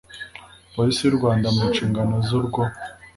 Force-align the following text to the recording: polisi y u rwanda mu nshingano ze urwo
polisi 0.73 1.01
y 1.03 1.09
u 1.11 1.17
rwanda 1.17 1.47
mu 1.55 1.63
nshingano 1.71 2.15
ze 2.27 2.33
urwo 2.39 2.61